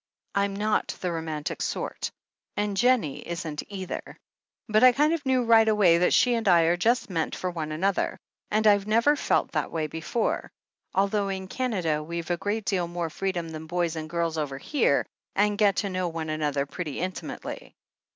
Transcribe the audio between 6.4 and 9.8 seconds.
I are just meant for one another, and I've never felt that